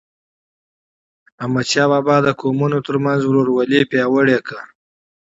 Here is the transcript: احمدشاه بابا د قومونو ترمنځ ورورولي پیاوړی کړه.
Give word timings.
احمدشاه 1.43 1.87
بابا 1.91 2.15
د 2.23 2.27
قومونو 2.41 2.77
ترمنځ 2.87 3.21
ورورولي 3.25 3.81
پیاوړی 3.91 4.37
کړه. 4.47 4.63